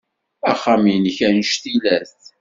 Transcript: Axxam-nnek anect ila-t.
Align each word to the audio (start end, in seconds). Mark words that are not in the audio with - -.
Axxam-nnek 0.51 1.17
anect 1.27 1.63
ila-t. 1.73 2.21